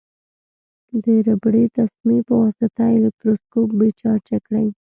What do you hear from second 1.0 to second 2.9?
د ربړي تسمې په واسطه